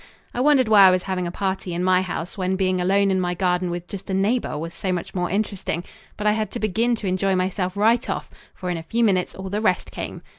I 0.33 0.41
wondered 0.41 0.67
why 0.67 0.87
I 0.87 0.89
was 0.89 1.03
having 1.03 1.27
a 1.27 1.31
party 1.31 1.75
in 1.75 1.83
my 1.83 2.01
house 2.01 2.35
when 2.35 2.55
being 2.55 2.81
alone 2.81 3.11
in 3.11 3.21
my 3.21 3.35
garden 3.35 3.69
with 3.69 3.87
just 3.87 4.09
a 4.09 4.15
neighbour 4.15 4.57
was 4.57 4.73
so 4.73 4.91
much 4.91 5.13
more 5.13 5.29
interesting, 5.29 5.83
but 6.17 6.25
I 6.25 6.31
had 6.31 6.49
to 6.53 6.59
begin 6.59 6.95
to 6.95 7.07
enjoy 7.07 7.35
myself 7.35 7.77
right 7.77 8.09
off, 8.09 8.27
for 8.55 8.71
in 8.71 8.77
a 8.77 8.81
few 8.83 9.03
minutes 9.03 9.35
all 9.35 9.51
the 9.51 9.61
rest 9.61 9.91
came. 9.91 10.23